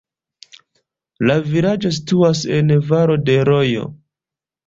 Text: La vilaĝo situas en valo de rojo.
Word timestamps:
La 1.31 1.33
vilaĝo 1.49 1.91
situas 1.97 2.41
en 2.59 2.73
valo 2.87 3.17
de 3.27 3.35
rojo. 3.51 3.85